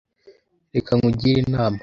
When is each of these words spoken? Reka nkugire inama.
Reka 0.73 0.91
nkugire 0.99 1.37
inama. 1.45 1.79